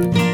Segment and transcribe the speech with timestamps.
[0.00, 0.29] 嘿，我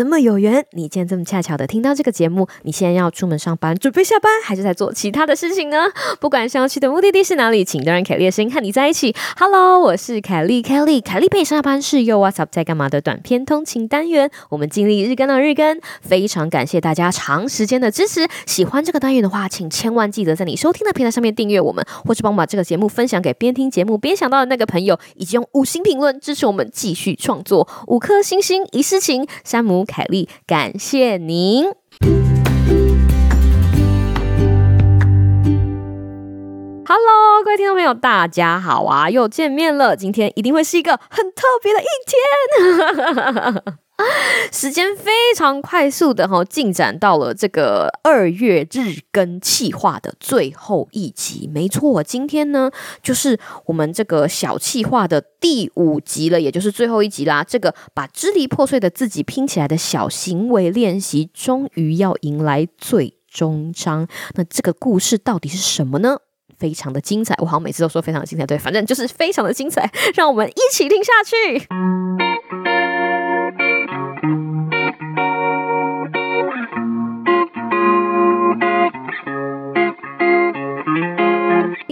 [0.00, 5.76] 这么有缘，你今天这么恰巧的听到这个节目，你现在要出门上班，准备下班，还是在做其他的事情呢？
[6.18, 9.14] 不管想要去的目的地是哪里，请都让凯莉的声音和你在一起。
[9.36, 18.26] Hello，我是凯莉，Kelly，凯莉陪上下班是又 What's up 在干嘛的短片通勤单元，我们尽力日更到日更，非常感谢大家长时间的支持。
[18.46, 29.28] 喜欢这个单元的话，请千万记得在你收听的平台上面订阅我们，或是帮我把这个节目分享给边听节目边想到的那个朋友，以及用五星评论支持我们继续创作，五颗星星一世情。
[29.44, 31.64] 山姆凯丽，感谢您。
[36.86, 39.96] Hello，各位听众朋友，大家好啊，又见面了。
[39.96, 43.62] 今天一定会是一个很特别的一天。
[44.52, 51.48] 时间非常快速的哈，进展到了这个二月日更企划的最后一集。
[51.52, 52.70] 没错，今天呢
[53.02, 57.44] 就是我们这个小企划的第五集了，也就是最后一集啦。
[57.44, 64.06] 这个把支离破碎的自己拼起来的小行为练习，终于要迎来最终章。
[64.34, 66.18] 那这个故事到底是什么呢？
[66.58, 71.66] 非常的精彩，我好像每次都说非常的精彩，对，反正就是非常的精彩，让我们一起听下去。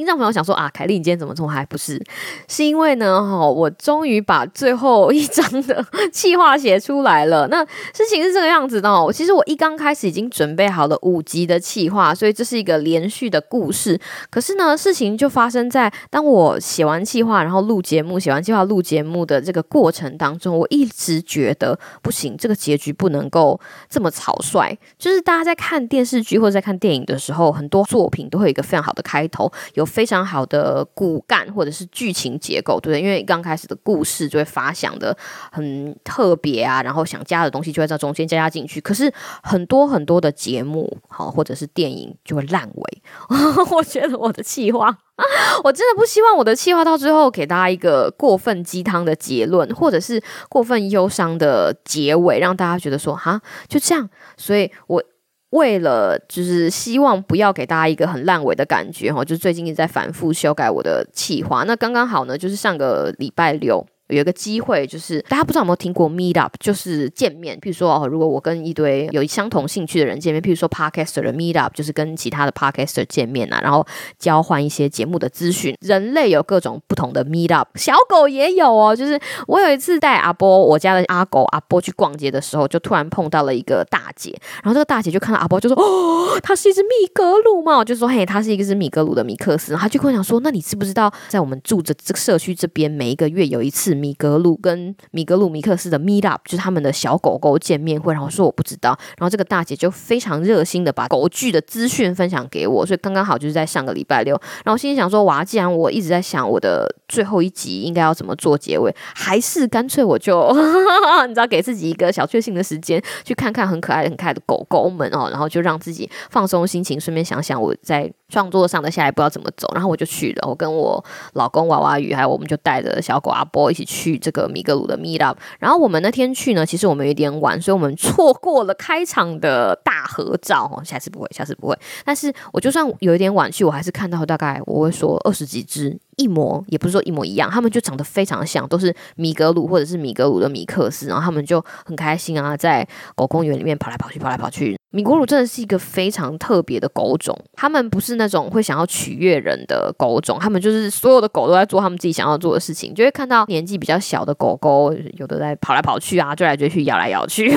[0.09, 1.67] 听众朋友想说啊，凯莉，你今天怎么这么嗨？
[1.67, 2.03] 不是，
[2.48, 7.47] 是因为呢，哈，我终于把最后一章的计划写出来了。
[7.48, 14.01] 那事情是这个样子的哦，其实我一刚开始已经准备好了五集的计划，所以这是一个连续的故事。
[14.31, 23.61] 可是呢，事情就发生在当我写完计划，然后录节目，写完计划录节目的这个过程当中，我一直觉得不行，这个结局不能够
[23.91, 24.74] 这么草率。
[24.98, 29.86] 就是大家在看电视剧或者在看电影的时候，很多作品都会有一个非常好的开头，有。
[29.98, 33.03] 非常好的骨干或者是剧情结构，对不对？
[33.03, 35.17] 因为刚开始的故事就会发想的
[35.51, 38.81] 很特别啊，然后想加的东西就会在中间加加进去。
[38.81, 43.03] 可是很多很多的节目，好或者是电影就会烂尾。
[43.75, 44.97] 我觉得我的气话，
[45.64, 54.09] 我真的不希望我的气话到最后给大家一个过分鸡汤的结论，或者是过分忧伤的结尾，让大家觉得说哈就这样。
[54.36, 55.03] 所以我。
[55.51, 63.86] 为了就是希望不要给大家一个很烂尾的感觉哈，就最近一直在反复修改我的企划，那刚刚好呢，就是上个礼拜六。
[64.08, 67.57] 有一个机会，就是大家不知道有没有听过 Meet Up，就是见面。
[67.58, 73.86] 譬如说哦，如果我跟一堆有相同兴趣的人见面，譬如说 Podcaster 的 Meet Up，就是跟其他的 Podcaster 见面啊，然后
[74.18, 75.77] 交换一些节目的资讯。
[75.80, 78.97] 人类有各种不同的 Meet Up，小狗也有哦。
[78.97, 84.30] 就是我有一次带阿波，我家的阿狗阿波去逛街的时候，就突然碰到了一个大姐，
[84.63, 110.48] 然后这个大姐就看到阿波，就说：“哦，它是一只米格鲁嘛。”我就说：“嘿，它是一个是米格鲁的米克斯。”然后他就跟我讲说：“那你知不知道，在我们住着这个社区这边，每一个月有一次。”米格鲁跟米格鲁米克斯的 meet up 就是他们的小狗狗见面会，然后说我不知道，然后这个大姐就非常热心的把狗剧的资讯分享给我，所以刚刚好就是在上个礼拜六，然后心里想说哇，既然我一直在想我的最后一集应该要怎么做结尾，还是干脆我就
[111.27, 123.87] 你知道给自己一个小确幸的时间，去看看很可爱很可爱的狗狗们哦，然后就让自己放松心情，顺便想想我在创作上的下一步要怎么走，然后我就去了，我跟我老公娃娃鱼还有我们就带着小狗阿波一起。
[123.88, 130.84] 去这个米格鲁的 meet up，然后我们那天去呢，其实我们有点晚，所以我们错过了开场的大合照哦。
[130.84, 131.75] 下次不会，下次不会。
[132.04, 135.99] 但是我就算有一点晚去，我还是看到大概我会说二十几只。
[136.19, 144.76] 一模也不是说一模一样，他们就长得非常像，都是米格鲁或者是米格鲁的米克斯，然后他们就很开心啊，在狗公园里面跑来跑去，跑来跑去。
[144.90, 157.49] 米格鲁真的是一个非常特别的狗种，他们不是那种会想要取悦人的狗种，他们就是所有的狗都在做他们自己想要做的事情，就会看到年纪比较小的狗狗，有的在跑来跑去啊，追来追去，咬来咬去，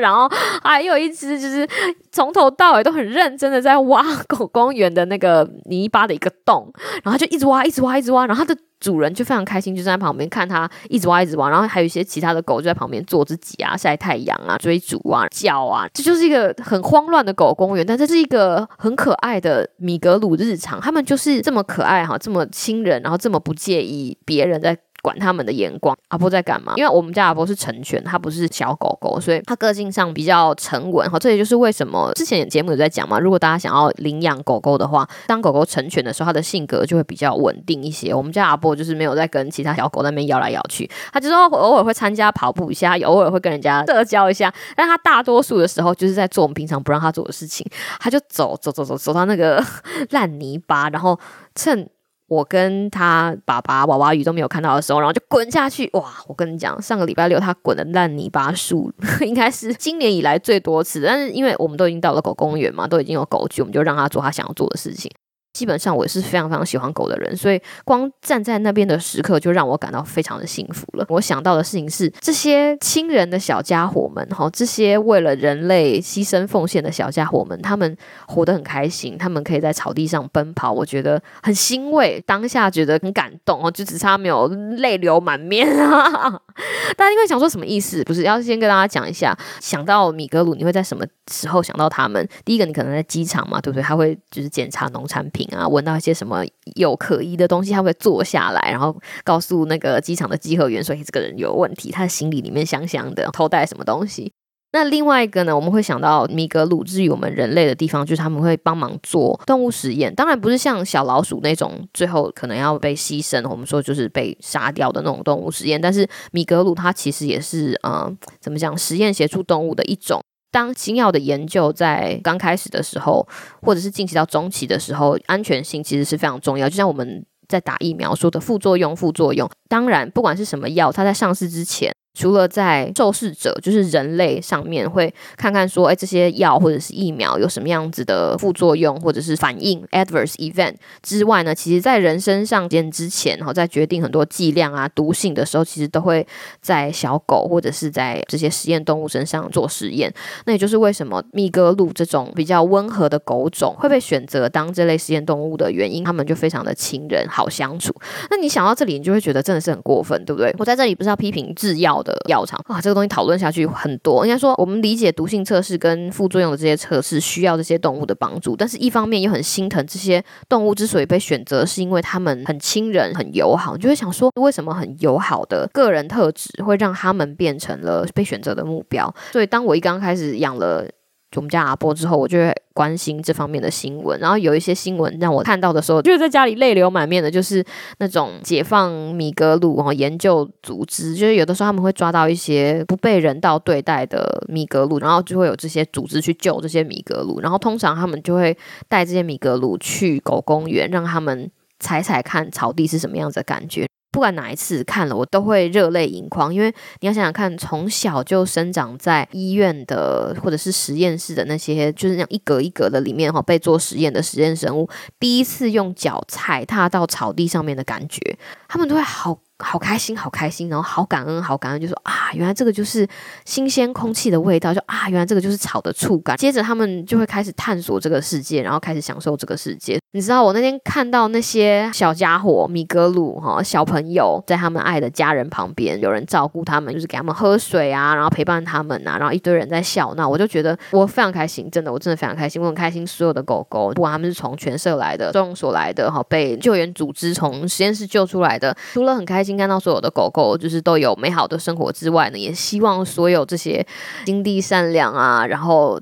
[0.00, 0.28] 然后
[0.62, 1.66] 还有一只就是
[2.10, 6.70] 从头到尾都很认真的在挖狗公园的那个泥巴的一个洞，
[7.02, 7.61] 然后就一直挖。
[7.64, 11.48] 一直挖，一直挖，然后它的主人就非常开心，就站在旁边看它一直挖，一直挖。
[11.48, 15.86] 然后还有一些其他的狗就在旁边做自己啊，晒太阳啊，追逐啊，叫啊。
[15.94, 20.80] 这就是一个很慌乱的狗公园，但这是一个很可爱的米格鲁日常。
[20.80, 24.76] 他们就是这么可爱哈，这么亲人，然后这么不介意别人在。
[25.02, 25.96] 管他们的眼光。
[26.08, 26.72] 阿波在干嘛？
[26.76, 31.10] 因为我们家阿波是成犬，它不是小狗狗，所以它个性上比较沉稳。
[31.10, 33.18] 哈，这也就是为什么之前节目有在讲嘛。
[33.18, 38.14] 如果大家想要领养狗狗的话，当狗狗成犬的时候，它的性格就会比较稳定一些。
[38.14, 47.66] 我们家阿波就是没有在跟其他小狗那边摇来摇去，他就是偶尔会参加跑步一下，偶尔会跟人家社交一下，但他大多数的时候就是在做我们平常不让他做的事情。
[47.98, 49.64] 他就走走走走走到那个
[50.10, 51.18] 烂泥巴，然后
[51.54, 51.88] 趁。
[52.32, 55.90] 我跟他爸爸娃娃鱼都没有看到的时候，然后就滚下去。
[55.92, 56.14] 哇！
[56.26, 58.90] 我跟你讲，上个礼拜六他滚的烂泥巴树
[59.20, 61.02] 应该是今年以来最多次。
[61.04, 65.10] 但是因为我们都已经到了狗公园嘛，都已经有狗具，我们就让他做他想要做的事情。
[65.52, 71.04] 基本上我是非常非常喜欢狗的人，所以光站在那边的时刻就让我感到非常的幸福了。
[71.08, 77.96] 我想到的事情是，这些亲人的小家伙们，哈，这些为了人类牺牲奉献的小家伙们，他们
[78.26, 86.40] 活得很开心，他们可以在草地上奔跑，我觉得很欣慰，当下觉得很感动哦，就只差没有泪流满面啊！
[86.96, 88.02] 大家因为想说什么意思？
[88.04, 92.26] 不是要先跟大家讲一下，想到米格鲁，你会在什么时候想到他们？
[92.44, 93.82] 第一个，你可能在机场嘛，对不对？
[93.82, 95.41] 他会就是检查农产品。
[95.52, 96.44] 啊，闻到一些什么
[96.76, 104.32] 有可疑的东西，他会坐下来，然后告诉那个机场的稽核员说：“这个人有问题，他的行李里面香香的，偷带什么东西。”
[104.74, 118.10] 那另外一个呢，我们会想到米格鲁至于我们人类的地方，就是他们会帮忙做动物实验，当然不是像小老鼠那种最后可能要被牺牲，我们说就是被杀掉的那种动物实验，但是米格鲁它其实也是呃，
[118.40, 120.22] 怎么讲，实验协助动物的一种。
[120.52, 123.26] 当新药的研究在刚开始的时候，
[123.60, 126.68] 或者是进行到中期的时候，安全性其实是非常重要。
[126.68, 131.92] 就像我们在打疫苗说的副作用，副作用，当然不管是什么药，它在上市之前。
[132.14, 146.26] 除了在受试者，就是人类上面会看看说，哎，这些药或者是疫苗有什么样子的副作用或者是反应 （adverse event） 之外呢，其实在人身上见之前，然后在决定很多剂量啊、毒性的时候，其实都会
[146.60, 150.12] 在小狗或者是在这些实验动物身上做实验。
[150.44, 157.94] 那也就是为什么密格鲁这种比较温和的狗种会被选择当这类实验动物的原因，它们就非常的亲人，好相处。
[158.30, 160.54] 那你想到这里，你就会觉得真的是很过分，对不对？
[160.58, 162.01] 我在这里不是要批评制药。
[162.02, 164.26] 的药厂啊，这个东西讨论下去很多。
[164.26, 173.76] 应该说，我们理解毒性测试跟副作用的这些测试需要这些动物的帮助，但是一方面又很心疼这些动物之所以被选择，是因为他们很亲人、很友好。
[173.76, 179.12] 你就会想说，为什么很友好的个人特质会让他们变成了被选择的目标？
[179.32, 180.88] 所以，当我一刚开始养了。
[181.36, 184.18] 我们家阿波之后，我就会关心这方面的新闻。
[184.20, 187.64] 然后有一些新闻让我看到的时候，就是在家里泪流满面的，就是
[187.98, 197.40] 那种解放米格鲁然后研究组织，就是有的时候他们会抓到一些不被人道对待的米格鲁，然后就会有这些组织去救这些米格鲁。
[197.40, 198.56] 然后通常他们就会
[198.88, 201.50] 带这些米格鲁去狗公园，让他们
[201.80, 203.86] 踩踩看草地是什么样子的感觉。
[204.12, 214.88] 不管哪一次看了，我都会热泪盈眶，因为你要想想看，从小就生长在医院的或者是实验室的那些，就是那样一格一格的里面哈，被做实验的实验生物，
[215.18, 218.20] 第一次用脚踩踏到草地上面的感觉，
[218.68, 219.40] 他们都会好。
[219.62, 223.06] 好开心，好开心，然后好感恩，好感恩，就说啊，原来这个就是
[223.44, 226.36] 新鲜空气的味道，就啊，原来这个就是草的触感。
[226.36, 229.98] 接着他们就会开始探索这个世界，然后开始享受这个世界。
[230.12, 243.06] 你知道，我那天看到那些小家伙米格鲁哈小朋友在他们爱的家人旁边，有人照顾他们，就是给他们喝水啊，然后陪伴他们啊，然后一堆人在笑闹，我就觉得我非常开心，真的，我真的非常开心，我很开心。
[243.06, 249.51] 所有的狗狗，不管他们是从犬舍来的、收容所来的，哈，被救援组织从实验室救出来的，除了很开心。
[249.56, 253.86] 看到所有的狗狗就是都有美好的生活之外呢，也希望所有这些
[254.26, 256.00] 心地善良啊，然后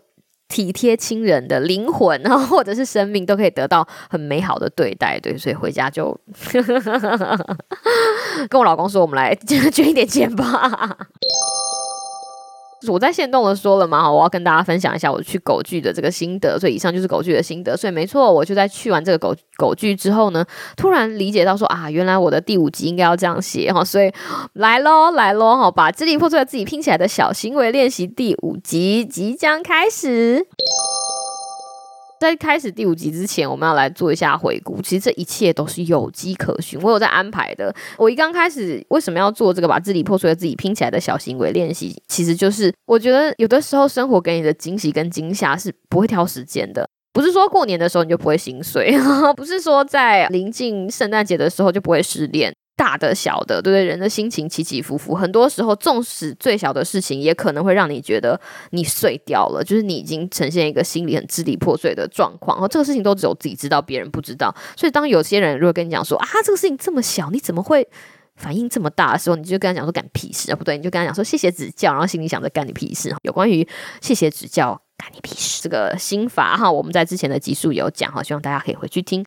[0.49, 5.19] 体贴亲人的灵魂啊， 或者是生命都可以得到很美好的对待。
[5.21, 6.19] 对，所以回家就
[8.49, 10.97] 跟我老公说，我们来 捐一点钱吧。
[12.89, 16.59] 我在线动的说了嘛，我要跟大家分享一下我去狗剧的这个心得。
[16.59, 17.77] 所以以上就是狗剧的心得。
[17.77, 20.45] 所以没错，我就在去完这个狗狗剧之后呢，
[20.77, 23.85] 突然理解到说啊，原来我的第五集应该要这样写哈。
[23.85, 24.13] 所以
[24.55, 30.47] 来喽，来喽哈，把支离破碎的自己拼起来的小行为练习第五集即将开始。
[32.21, 34.83] 在开始第五集之前，我们要来做一下回顾。
[34.83, 37.75] 其实这一切都是有迹可循，我有在安排的。
[37.97, 41.97] 我一刚开始为什么要做这个把支离破碎的自己拼起来的小行为练习？
[42.09, 48.95] 其实就是我觉得有的时候生活给你的惊喜跟惊吓是不会挑时间的，不是说过年的时候你就不会心碎，
[49.35, 52.55] 不是说在临近圣诞节的时候就不会失恋。
[52.81, 53.85] 大的小的，对不对？
[53.85, 62.57] 人的心情起起伏伏，很多时候，纵使最小的事情，也可能会让你觉得你碎掉了，就是你已经呈现一个心里很支离破碎的状况。
[62.57, 64.55] 然后这个事情都只有自己知道，别人不知道。
[64.75, 67.87] 所以当有些人如果跟你讲说啊，这个事情这么小，你怎么会？
[68.37, 70.57] 反应这么大的时候，你就跟他讲说干屁事啊？
[70.57, 73.15] 不对，你就跟他讲说谢谢指教，然后心里想着干你屁事。
[73.21, 73.69] 有关于
[74.01, 79.23] 谢谢指教干你屁事这个心法哈，我们在之前的集数有讲哈，希望大家可以回去听。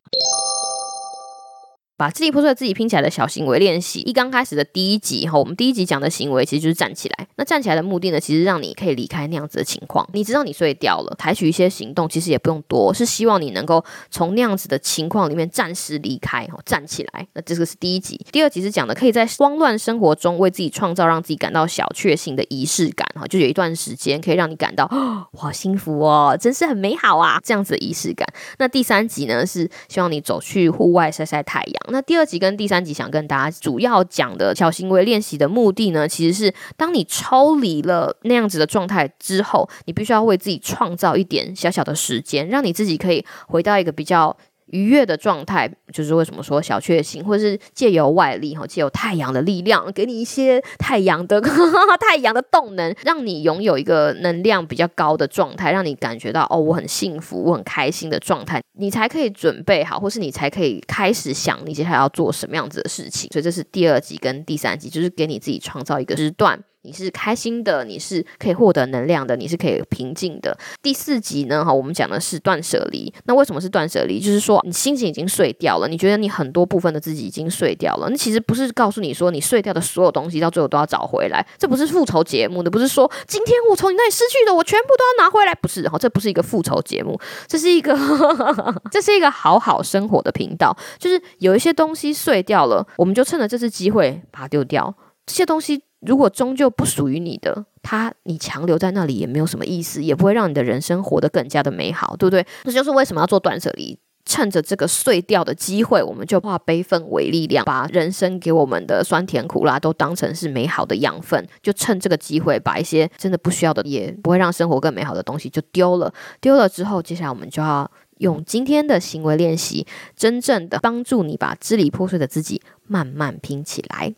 [1.96, 7.28] 把支离破碎自己拼起来的小行为练习，一刚开始的第一集哈，我们第一集讲的行为其实就是站起来。
[7.36, 10.04] 那站起来的目的呢，其实让你可以离开那样子的情况。
[10.12, 17.28] 你知道你睡掉了，采取一些行动，其实也不用多，是希望你能够从那样子的情况里面暂时离开，哈，站起来。
[17.34, 18.20] 那这个是第一集。
[18.32, 24.90] 第二集是讲的，可以在慌乱生活中为自己创造让自己感到小确幸的仪式感，哈，就有一段时间可以让你感到
[25.32, 28.26] 好幸福哦，真是很美好啊，这样子的仪式感。
[28.58, 31.83] 那第三集呢，是希望你走去户外晒晒太阳。
[31.90, 44.36] 那第二集跟第三集想跟大家主要讲的小行为练习的目的呢，其实是当你抽离了那样子的状态之后，你必须要为自己创造一点小小的时间，让你自己可以回到一个比较。
[44.74, 63.30] 愉悦的状态，就是为什么说小确幸，或者是借由外力哈，借由太阳的力量，给你一些太阳的太阳的动能，让你拥有一个能量比较高的状态，让你感觉到哦，我很幸福，我很开心的状态，你才可以准备好，或是你才可以开始想你接下来要做什么样子的事情。
[63.32, 66.58] 所以这是第二集跟第三集，就是给你自己创造一个时段。
[66.84, 70.56] 你是开心的，你是可以获得能量的，你是可以平静的。
[70.82, 73.12] 第四集呢，哈，我们讲的是断舍离。
[73.24, 74.20] 那为什么是断舍离？
[74.20, 78.08] 就是说你心情已经碎掉了，你觉得你很多部分的自己已经碎掉了。
[78.10, 87.96] 那其实不是告诉你说你碎掉的所有东西到最后都要找回来，这不是复仇节目的，不是说今天我从你那里失去的我全部都要拿回来，不是哈，这不是一个复仇节目，这是一个
[88.92, 90.76] 这是一个好好生活的频道。
[90.98, 94.94] 就是有一些东西碎掉了，我们就趁着这次机会把它丢掉。
[95.24, 95.82] 这些东西。
[96.06, 102.46] 如果终究不属于你的，它你强留在那里也没有什么意思，也不会让你的人生活得更加的美好，对不对？
[102.64, 103.98] 这就是为什么要做断舍离。
[104.26, 111.46] 趁着这个碎掉的机会，我们就化悲愤为力量，把人生给我们的酸甜苦辣都当成是美好的养分。
[111.62, 116.10] 就趁这个机会，把一些真的不需要的，也不会让生活更美好的东西就丢了。
[116.40, 124.14] 丢了之后，接下来我们就要用今天的行为练习，真正的帮助你把支离破碎的自己慢慢拼起来。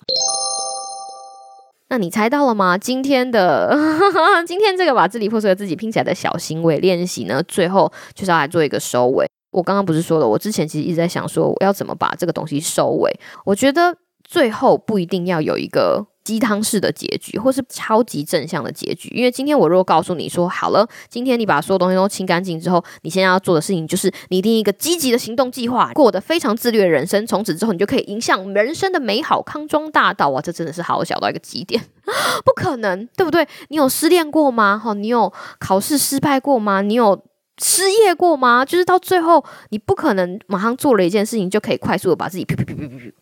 [1.89, 2.77] 那你猜到了吗？
[2.77, 3.77] 今天的
[4.47, 9.29] 今天这个把支离破碎的自己拼起来的小行为练习呢，最后就是要来做一个收尾。
[9.53, 13.11] 我刚刚不是说了，我之前其实一直在想说，我要怎么把这个东西收尾。
[13.45, 16.07] 我觉得最后不一定要有一个。
[16.27, 19.09] 鸡汤式的结局，或是超级正向的结局。
[19.15, 27.25] 因为今天我如果告诉你说好了，今天你把所有东西都清干净之后，你现在要做的事情就是拟定一个积极的行动计划，过得非常自律的人生。
[27.29, 30.33] 从此之后，你就可以迎向人生的美好康庄大道。
[30.33, 31.81] 啊，这真的是好小到一个极点，
[32.45, 33.47] 不可能，对不对？
[33.69, 34.77] 你有失恋过吗？
[34.77, 36.83] 哈，你有考试失败过吗？
[36.83, 37.23] 你有？
[37.59, 38.67] 失业过吗？
[38.67, 43.13] 就是到最后，你不可能马上做了一件事情就可以快速的把自己噗噗噗噗噗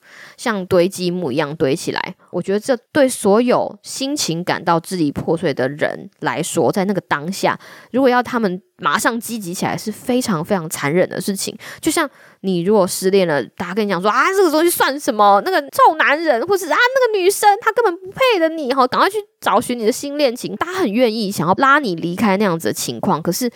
[0.44, 2.14] 像堆积木一样堆起来。
[2.30, 7.58] 我觉得这对所有心情感到支离破碎的人来说，在那个当下，
[7.92, 11.56] 如果要他们马上积极起来，是非常非常残忍的事情。
[11.80, 12.08] 就像
[12.42, 15.40] 你如果失恋了，大家跟你讲说啊，这个东西算什么？
[15.46, 20.54] 那个臭男人，或是啊那个女生，她根本不配的你，哈，赶快去找寻你的新恋情。
[20.56, 23.50] 大家很愿意想要拉你离开那样子的情况，可是。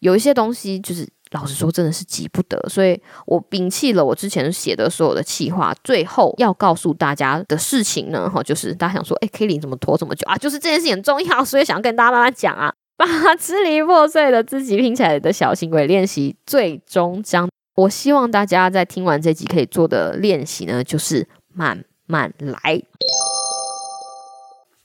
[0.00, 5.74] 有一些东西，就是老实说，真的是急不得，所以我摒弃了我之前写的所有的气话。
[5.84, 10.36] 最后要告诉大家的事情呢，哈，就是大家想说，哎，K 零怎么拖这么久啊？
[10.38, 13.06] 就是这件事情很重要， 所以想要跟大家慢慢讲啊， 把
[13.36, 22.82] 支离破碎的自己拼起来的小行为练习，最终将我希望大家在听完这集可以做的练习呢，就是慢慢来。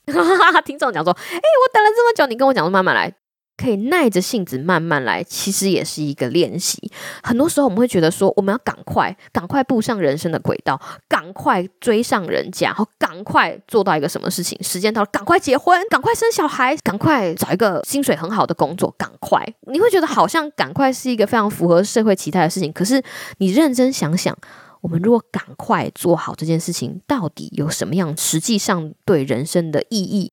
[0.65, 3.13] 听众讲说，哎，我等了这么久，你跟我讲说慢慢来。
[3.55, 6.91] 可以耐着性子慢慢来，其实也是一个练习。
[7.21, 14.61] 很多时候我们会觉得说，我们要赶快、赶快步上人生的轨道，赶快追上人家，然后赶快做到一个什么事情。
[14.63, 19.41] 时间到了，赶快结婚，赶快生小孩，赶快找一个薪水很好的工作，赶快。
[19.67, 22.73] 你会觉得好像赶快是一个非常符合社会期待的事情。
[22.73, 23.01] 可是
[23.37, 24.37] 你认真想想，
[24.81, 30.32] 我们如果赶快做好这件事情，到底有什么样实际上对人生的意义？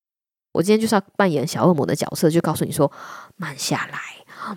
[0.51, 2.91] 我今天就是要扮演小恶魔的角色，就告诉你说：
[3.37, 3.99] 慢下来，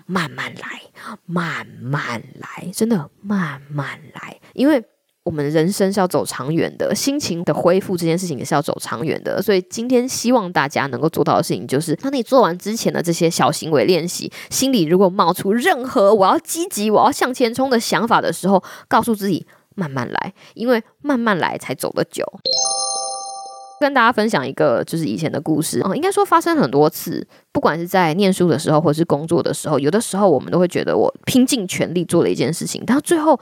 [0.05, 0.81] 慢慢来，
[1.25, 4.39] 慢慢来，真的慢慢来。
[4.53, 4.83] 因为
[5.23, 9.41] 我们人生是要走长远的，心情的恢复这件事情也是要走长远的。
[9.41, 22.23] 所以今天希望大家能够做到的事情，就是当你做完之前的这些小行为练习，心里如果冒出任何我要积极、我要向前冲的想法的时候，告诉自己慢慢来，因为慢慢来才走得久。
[23.79, 25.79] 跟大家分享一个就是以前的故事。
[25.81, 33.39] 啊，应该说发生很多次，不管是在念书的时候，或是工作的时候，有的时候我们都会觉得我拼尽全力做了一件事情，但最后，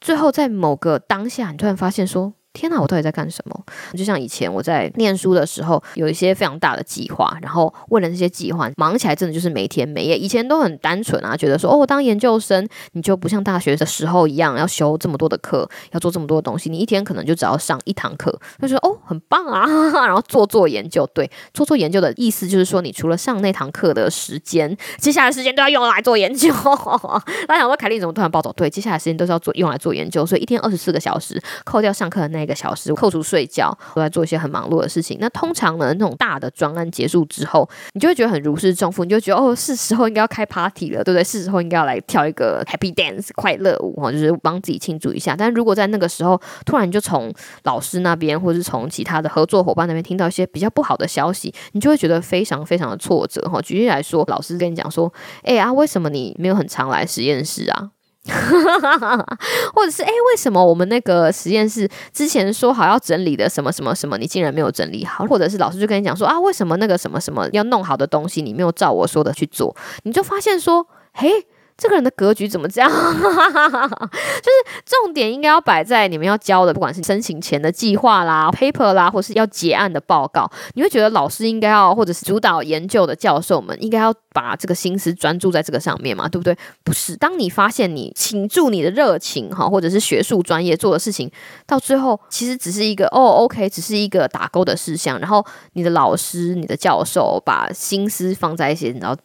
[0.00, 3.64] 最后在某个当下，你突然发现说，天哪，我到底在干什么？
[3.96, 10.18] 就像以前我在念书的时候，有一些非常大的计划，然后为了这些计划忙起来，真的就是没天没夜。
[10.18, 19.64] 以前都很单纯啊，觉得说哦，当研究生，你就不像大学的时候一样要修这么多的课，要做这么多的东西，你一天可能就只要上一堂课，就说哦，很棒啊，
[20.04, 21.08] 然后做做研究。
[21.14, 26.52] 对，做做研究的意思就是说，你除了上那堂课的时间，接下来时间都要用来做研究。
[27.46, 28.52] 大家想说凯莉怎么突然暴走？
[28.54, 32.39] 对，接下来时间都是要做用来做研究，所以一天二十四个小时，扣掉上课的那。
[32.40, 35.18] 那个小时扣除睡觉，都在做一些很忙碌的事情。
[35.20, 41.22] 那通常呢，那种大的专案结束之后，你就会觉得很如释重负，你就觉得哦，是时候应该要开 party 了，对不对？
[41.22, 45.36] 是时候应该要来跳一个 happy dance 快乐舞哈，就是帮自己庆祝一下。
[45.36, 47.32] 但如果在那个时候，突然就从
[47.64, 53.60] 老师那边，或者是从其他的合作伙伴那边听到一些比较不好的消息，你就会觉得非常非常的挫折哈。
[53.60, 57.90] 举例来说，老师跟你讲说，哎啊，为什么你没有很常来实验室啊？
[59.74, 65.24] 或者是哎，为什么我们那个实验室之前说好要整理的什么什么什么，你竟然没有整理好？
[65.26, 69.74] 或者是老师就跟你讲说啊，为什么那个什么什么要弄好的东西，你没有照我说的去做？
[70.04, 71.46] 你就发现说，嘿。
[71.80, 72.90] 这个人的格局怎么这样？
[72.92, 80.50] 就是重点应该要摆在你们要交的，不管是申请前的计划啦、paper 啦，或是要结案的报告。
[80.74, 86.28] 你会觉得老师应该要，或者是主导研究的教授们应该要把这个心思专注在这个上面嘛？
[86.28, 86.54] 对不对？
[86.84, 87.16] 不是。
[87.16, 91.30] 当你发现你倾注你的热情哈，或者是学术专业做的事情，
[91.66, 95.18] 到最后其实只是一个哦，OK，只是一个打勾的事项。
[95.18, 99.16] 然后你的老师、你的教授把心思放在一些，你知道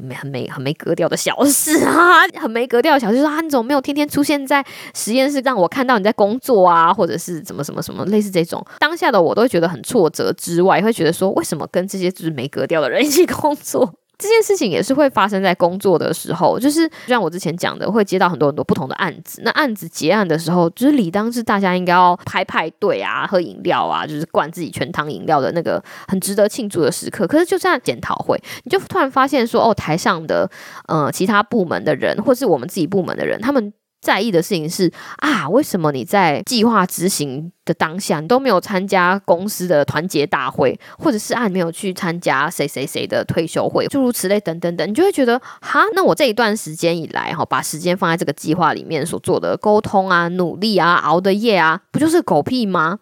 [0.00, 1.84] 没很没 很没格调的小事。
[1.84, 4.64] 啊，很没格调的，小事说啊，你怎么没有天天出现在
[4.94, 13.94] 实验室让我看到你在工作啊，或者是怎么什么什么类似这种，当下的我都会觉得很挫折之外，会觉得说为什么跟这些就是没格调的人一起工作？
[14.18, 19.40] 这件事情也是会发生在工作的时候，就是像我之前讲的，会接到很多很多不同的案子。
[19.44, 27.26] 那案子结案的时候，就是理当是大家应该要拍派对啊，喝饮料啊，就是灌自己全糖饮料的那个很值得庆祝的时刻。
[27.26, 30.50] 可是就在检讨会，你就突然发现说，哦，台上的
[30.88, 33.72] 呃其他部门的人，或是我们自己部门的人，他们。
[34.00, 52.98] 在意的事情是啊，为什么你在计划执行的当下，你都没有参加公司的团结大会，或者是啊，没有去参加谁谁谁的退休会，诸如此类等等等，你就会觉得哈，那我这一段时间以来哈，把时间放在这个计划里面所做的沟通啊、努力啊、熬的夜啊，不就是狗屁吗？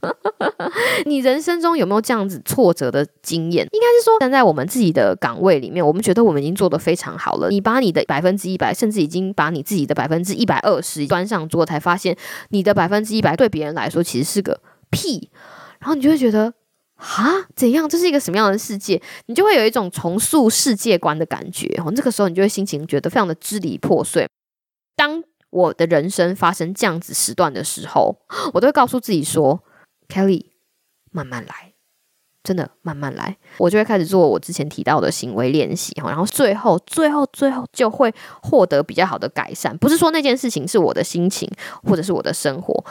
[1.06, 3.66] 你人生中有没有这样子挫折的经验？
[3.72, 7.48] 应该是说，站在我们自己的岗位里面，我们觉得我们已经做得非常好了。
[7.50, 12.16] 你把你的百分之一百，甚至已经把你自己的百分之一百二十端上桌，才发现
[12.50, 15.30] 你的百分之一百对别人来说其实是个屁。
[15.78, 16.54] 然后你就会觉得，
[16.96, 17.88] 啊，怎样？
[17.88, 19.00] 这是一个什么样的世界？
[19.26, 21.66] 你就会有一种重塑世界观的感觉。
[21.84, 24.28] 哦，这个时候你就会心情觉得非常的支离破碎。
[24.96, 28.16] 当我的人生发生这样子时段的时候，
[28.54, 29.62] 我都会告诉自己说。
[30.08, 30.46] Kelly，
[31.10, 31.74] 慢慢来，
[32.42, 38.10] 真的慢慢来，我就会开始做我之前提到的行为练习，然后最后最后最后就会
[38.42, 39.76] 获得比较好的改善。
[39.76, 41.46] 不是说那件事情是我的心情
[41.84, 42.82] 或者是我的生活，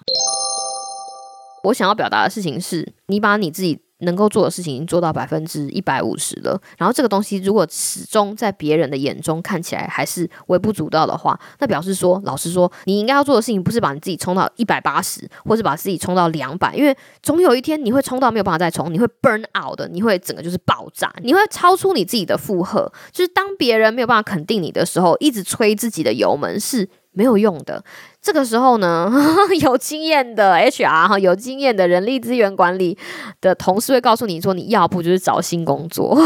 [1.68, 3.80] 我想要表达的事情是你把你自己。
[4.02, 22.94] 能够做的事情做到百分之一百五十了，然后这个东西如果始终在别人的眼中看起来还是微不足道的话，那表示说，老实说，你应该要做的事情不是把你自己冲到一百八十，或是把自己冲到两百，因为总有一天你会冲到没有办法再冲，你会 burn out 的，你会整个就是爆炸，你会超出你自己的负荷。
[23.12, 26.88] 就是当别人没有办法肯定你的时候，一直吹自己的油门是。
[27.18, 27.84] 没有用的。
[28.28, 29.10] 这个时候呢，
[29.62, 32.98] 有经验的 HR 哈，有经验的人力资源管理
[33.40, 36.20] 的同事会告诉你说，你要不就是找新工作，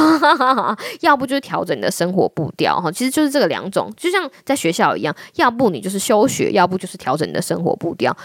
[1.02, 2.92] 要不就是调整你的生活步调哈。
[2.92, 8.18] 其实就是这个两种，就像在学校一样，要不你就是休学，要不就是调整你的生活步调。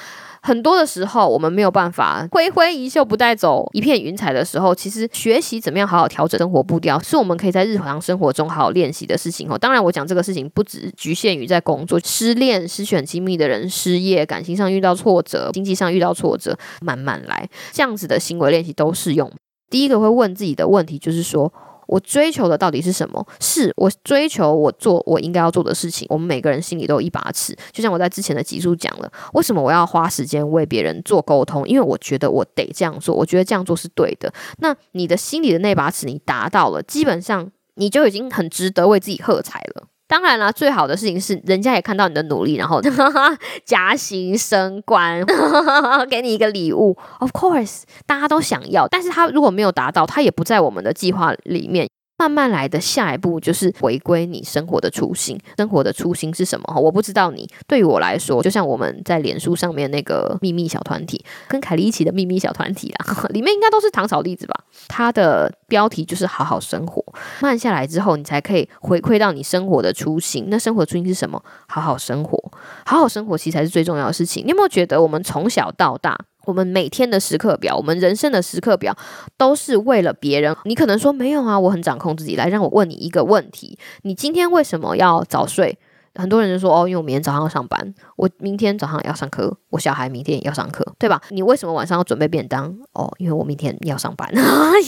[0.46, 9.58] 很多的时候，我们没有办法挥挥衣袖不带走一片云彩的时候，其实学习怎么样好好调整生活步调，是我们可以在日常生活中好好练习的事情哦。
[9.58, 19.28] 当然，我讲这个事情不只局限于在工作、失恋、失选亲密的人、失业、感情上遇到挫折、经济上遇到挫折，慢慢来，这样子的行为练习都适用。
[19.68, 21.52] 第一个会问自己的问题就是说。
[21.86, 23.26] 我追求的到底是什么？
[23.40, 26.06] 是我追求我做我应该要做的事情。
[26.10, 31.66] 我们每个人心里都有一把尺，就像我在之前的集数讲了，为什么我要花时间为别人做沟通？
[31.68, 34.32] 因为我觉得我得这样做，我觉得这样做是对的。
[34.58, 39.88] 那你的心里的那把尺你达到了，基本上你就已经很值得为自己喝彩了。
[40.08, 42.80] 当然啦，最好的事情是人家也看到你的努力，然后
[43.66, 45.24] 加薪升官，
[46.08, 46.96] 给你一个礼物。
[47.18, 51.88] Of course，大家都想要，但是他如果没有达到，他也不在我们的计划里面。
[52.18, 55.38] 慢慢来的下一步就是回归你生活的初心。
[55.58, 56.80] 生活的初心是什么？
[56.80, 57.48] 我不知道你。
[57.66, 64.54] 对于我来说，就像我们在脸书上面那个秘密小团体，跟凯莉一起的秘密小团体啦， 里面应该都是糖炒栗子吧？
[64.88, 67.04] 它的标题就是好好生活。
[67.40, 70.46] 慢下来之后，你才可以回馈到你生活的初心。
[70.48, 71.42] 那生活初心是什么？
[71.68, 72.52] 好好生活，
[72.86, 74.44] 好好生活其实才是最重要的事情。
[74.44, 76.18] 你有没有觉得，我们从小到大？
[76.46, 78.96] 我们每天的时刻表，我们人生的时刻表，
[79.36, 80.56] 都是为了别人。
[80.64, 82.36] 你可能说没有啊，我很掌控自己。
[82.36, 85.78] 来，让我问你一个问题：你今天为什么要早睡？
[86.16, 91.20] 很多人就说哦，因为我明天早上要上班，我明天早上要上课，我小孩明天也要上课，对吧？
[91.30, 92.66] 你为什么晚上要准备便当？
[92.92, 94.28] 哦，因为我明天要上班，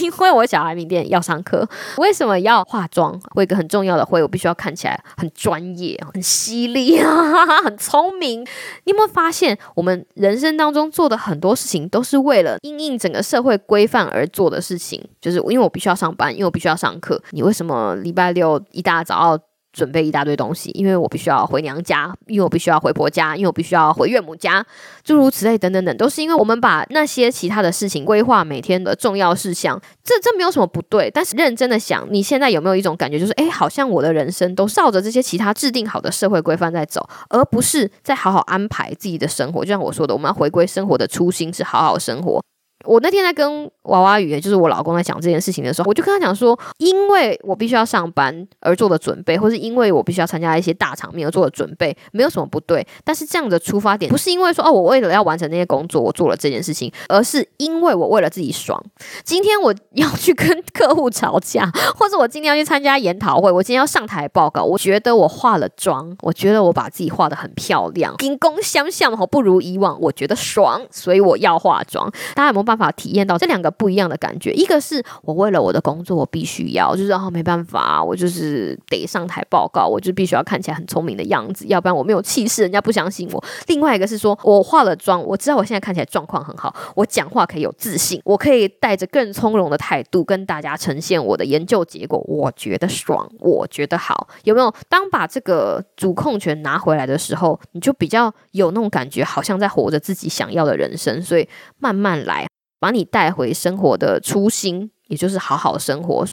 [0.01, 1.67] 因为我小孩明天要上课。
[1.97, 3.19] 为什么要化妆？
[3.35, 8.41] 我一个很重要的会，我必须要看起来很专业、很犀利啊，很聪明。
[8.83, 15.03] 你有没有发现，我们人生当中做的很多事情，都是为了应应整个社会规范而做的事情？
[15.21, 17.21] 就是因为我必须要上班，因为我必须要上课。
[17.31, 19.39] 你为什么礼拜六一大早要？
[19.71, 24.65] 准备一大堆东西，因为我必须要回娘家，因为我必须要回婆家，因为我必须要回岳母家，
[25.03, 31.09] 诸如此类等等等，都是因为我们把那些其他的事情规划每天的重要事项，这这没有什么不对。
[31.11, 39.63] 但是认真的想，你现在有没有一种感觉，就是哎，好像我的人生都照着这些其他制定好的社会规范在走，而不是在好好安排自己的生活。
[39.63, 42.41] 就像我说的，我们要回归生活的初心，是好好生活。
[42.85, 52.85] 我那天在跟娃娃鱼，就是我老公在讲这件事情的时候，我就跟他讲说，因为我必须要上班而做的准备，或是因为我必须要参加一些大场面而做的准备，没有什么不对。
[53.03, 58.81] 但是这样的出发点不是因为说哦，我为了要完成那些工作，我做了这件事情，而是因为我为了自己爽。
[59.25, 72.09] 今天我要去跟客户吵架，或者我今天要去参加研讨会，我今天要上台报告，我觉得我化了妆，我觉得我把自己画的很漂亮，金光相向，好不如以往，我觉得爽，所以我要化妆。
[72.35, 72.68] 大家有没有？
[72.69, 83.43] 办法体验到这两个不一样的感觉，一个是我为了我的工作，我必须要，就是哦没办法，我就是得上台报告，我就必须要看起来很聪明的样子，要不然我没有气势，人家不相信我。
[83.65, 94.71] 另外一个是说我化了妆，我知道我现在看起来状况很好，我讲话可以有自信，我可以带着更从容的态度跟大家呈现我的研究结果，我觉得爽，我觉得好，有没有？
[94.87, 101.47] 当把这个主控权拿回来的时候，你就比较有那种感觉，好像在活着自己想要的人生，所以
[101.79, 102.45] 慢慢来。
[102.79, 106.25] 把你带回生活的初心，也就是好好生活。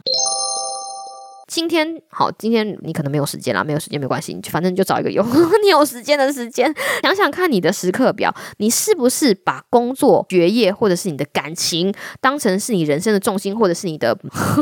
[1.48, 5.24] 今天好，今天你可能没有时间啦，没有时间没关系，你反正你就找一个有
[5.62, 14.12] 你有时间的时间，想想看你的时刻表，你是不是把工作、学业或者是你的感情当成是你人生的重心，或者是你的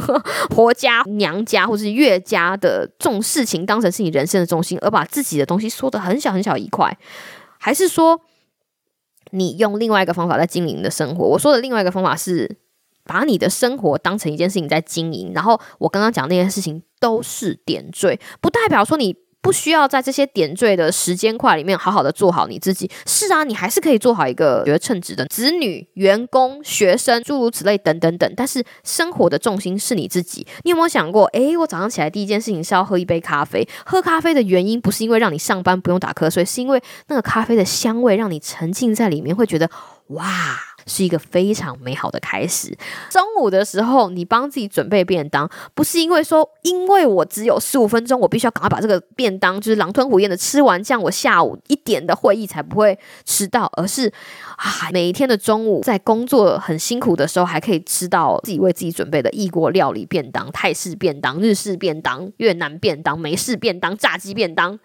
[0.50, 6.96] 婆家、娘家或是岳家的重事情当成是你人生的重心，而把自己的东西缩得很小很小一块，
[7.58, 8.20] 还是说？
[9.34, 11.24] 你用另外一个方法在经营的生活。
[11.26, 12.56] 我说的另外一个方法是，
[13.04, 15.32] 把你的生活当成一件事情在经营。
[15.34, 19.23] 然后我刚刚讲那件事情都是点缀，不代表说你。
[19.44, 22.90] 不需要在这些点缀的时间块里面好好的做好你自己。
[23.06, 28.32] 是啊，你还是可以做好一个觉得称职的子女、员工、学生，诸如此类等等等。
[28.34, 30.46] 但是生活的重心是你自己。
[30.62, 31.26] 你有没有想过？
[31.26, 33.68] 诶，我早上起来第一件事情是要喝一杯咖啡。
[33.84, 39.70] 喝咖啡的原因不是因为让你上班不用打瞌睡，是因为那个咖啡的香味让你沉浸在里面，会觉得
[40.08, 40.24] 哇。
[40.86, 42.76] 是一个非常美好的开始。
[43.10, 53.70] 中午的时候，你帮自己准备便当，不是因为说，因为我只有十五分钟，我必须要赶快把这个便当就是狼吞虎咽的吃完，这样我下午一点的会议才不会迟到。
[53.76, 54.12] 而是
[54.56, 64.78] 啊，每一天的中午在工作很辛苦的时候，还可以吃到自己为自己准备的异国料理便当、泰式便当、日式便当、越南便当、美式便当、炸鸡便当。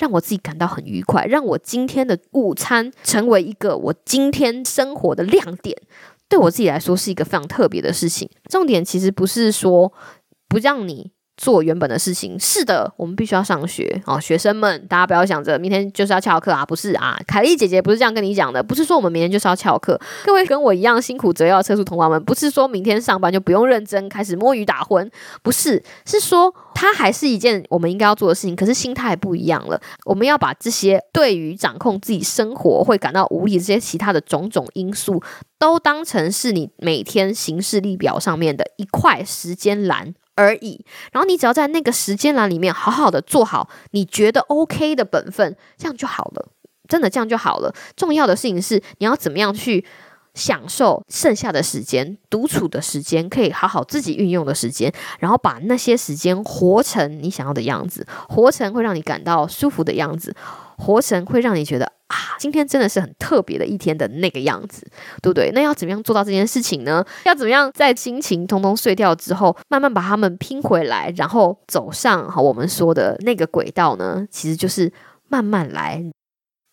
[0.00, 5.76] 让我自己感到很愉快，让我今天的午餐成为一个我今天生活的亮点，
[6.26, 8.28] 对我自己来说是一个非常特别的事情。
[8.48, 9.92] 重点其实不是说
[10.48, 11.12] 不让你。
[11.40, 19.98] 做原本的事情是的，我们必须要上学哦，学生们，大家不要想着明天就是要翘课啊，不是啊，凯莉姐姐不是这样跟你讲的，不是说我们明天就是要翘课。
[20.26, 25.10] 各位跟我一样辛苦则要车速同胞们，不是说明天上班就不用认真开始摸鱼打混，
[25.42, 29.80] 不是，是说它还是一件我们应该要做的事情，可是心态不一样了。
[30.04, 35.22] 我们要把这些对于掌控自己生活会感到无力这些其他的种种因素，
[35.58, 40.14] 都当成是你每天行事历表上面的一块时间栏。
[40.40, 46.48] 而已，然后你只要在那个时间栏里面好好的做好你觉得 OK 的本分，这样就好了，
[46.88, 47.74] 真的这样就好了。
[47.94, 49.84] 重要的事情是你要怎么样去
[50.32, 60.34] 享受剩下的时间、独处的时间，可以好好自己运用的时间，然后把那些时间活成你想要的样子，活成会让你感到舒服的样子，
[60.80, 64.84] 活成会让你觉得啊，今天真的是很特别的一天的那个样子，
[65.22, 65.50] 对不对？
[65.52, 67.04] 那要怎么样做到这件事情呢？
[67.24, 74.26] 要怎么样在心情通通碎掉之后，慢慢把它们拼回来，然后走上好我们说的那个轨道呢？
[74.30, 74.92] 其实就是
[75.28, 76.02] 慢慢来，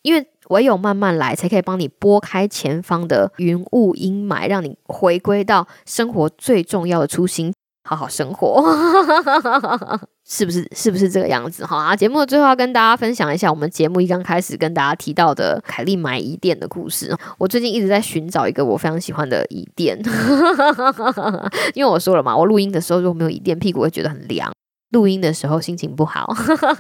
[0.02, 7.54] 因为唯有慢慢来，才可以帮你拨开前方的云雾阴霾，让你回归到生活最重要的初心。
[7.88, 8.62] 好好生活，
[10.28, 10.70] 是不是？
[10.76, 11.66] 是不是这个样子？
[11.66, 11.96] 好啊！
[11.96, 17.16] 节目的最后要跟大家分享一下，我们节目一刚开始跟大家提到的凯莉买椅垫的故事。
[17.38, 19.98] 我最近一直在寻找一个我非常喜欢的椅垫，
[21.74, 24.52] 因为我说了嘛，我录音的时候如果没有椅垫，屁股会觉得很凉。
[24.92, 26.34] 录音的时候心情不好，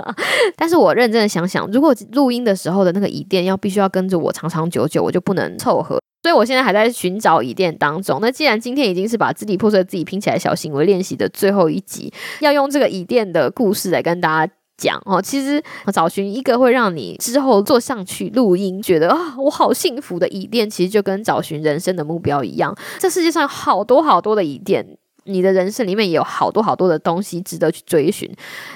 [0.55, 5.99] 但是我认真的想想，如果录音的时候的那个椅垫要必须要跟着我长长久久，我就不能凑合。
[6.27, 8.19] 所以我现在还在寻找椅垫当中。
[8.21, 12.11] 那既然今天已经是把支离破碎自己拼起来小行为练习的最后一集，
[12.41, 15.21] 要用这个椅垫的故事来跟大家讲哦。
[15.21, 15.63] 其实
[15.93, 22.75] 找寻一个会让你之后坐上去录音觉得啊我好幸福的椅垫，其实就跟找寻人生的目标一样。
[22.99, 24.97] 这世界上有好多好多的椅垫。
[25.27, 28.29] 你的人生里面也有好多好多的东西值得去追寻，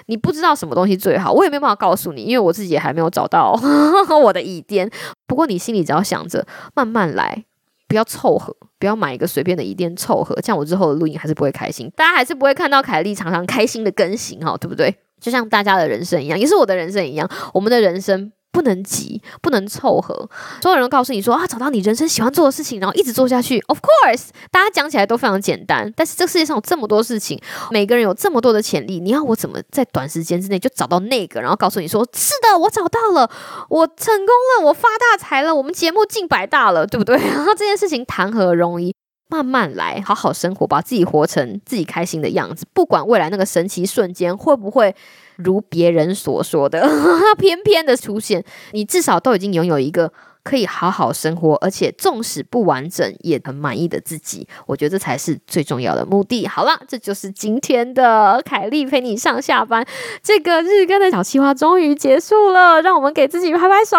[0.06, 3.58] 你不知道什么东西最好，我也没办法告诉你，因为我自己也还没有找到
[4.24, 4.90] 我的椅垫。
[5.26, 7.46] 不过你心里只要想着慢慢来，
[7.88, 14.94] 不要凑合，不要买一个随便的椅垫凑合，这样我之后的录音还是不会开心，大家还是不会看到凯莉常常开心的更新哈，对不对？
[15.20, 18.32] 就像大家的人生一样，也是我的人生一样，我们的人生。
[18.52, 20.30] 不能急，不能凑合。
[20.62, 23.60] 所有人都告诉你说啊，找到你人生喜欢做的事情，然后一直做下去。
[23.68, 33.30] Of course，大家讲起来都非常简单，但是这世界上有这么多事情，每个人有这么多的潜力，你要我怎么在短时间之内就找到那个，然后告诉你说是的，我找到了，
[33.70, 34.28] 我成功
[34.60, 37.18] 了，我发大财了，我们节目进百大了，对不对？
[37.32, 38.94] 然后这件事情谈何容易？
[39.30, 42.66] 慢慢来，好好生活，把自己活成自己开心的样子。
[42.74, 44.94] 不管未来那个神奇瞬间会不会
[45.44, 46.88] 如别人所说的
[47.38, 50.12] 偏偏的出现，你至少都已经拥有一个
[50.44, 54.48] 可以好好生活，而且纵使不完整也很满意的自己。
[54.66, 56.48] 我觉得这才是最重要的目的。
[56.48, 59.86] 好了，这就是今天的凯莉陪你上下班
[60.24, 63.98] 这个日更的小计划终于结束了，让我们给自己拍拍手。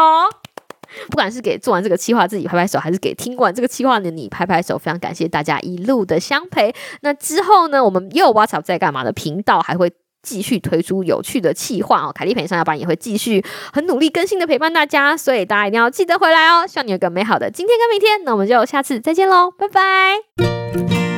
[1.09, 6.74] 不管是给做完这个企划自己拍拍手，还是给听完这个企划的你拍拍手，非常感谢大家一路的相陪。
[7.00, 9.90] 那之后呢，我们又 What's Up 在干嘛的频道还会
[10.22, 12.12] 继续推出有趣的企划哦。
[12.14, 16.66] 凯丽陪你上下班也会继续很努力更新的陪伴大家，所以大家一定要记得回来哦。
[16.66, 21.12] 希望你有个美好的今天跟明天，那我们就下次再见喽，拜拜。